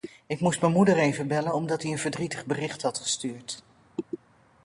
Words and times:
Ik 0.27 0.39
moest 0.39 0.61
mijn 0.61 0.73
moeder 0.73 0.97
even 0.97 1.27
bellen 1.27 1.53
omdat 1.53 1.81
die 1.81 1.91
een 1.91 1.97
verdrietig 1.97 2.45
bericht 2.45 2.81
had 2.81 2.97
gestuurd. 2.97 3.63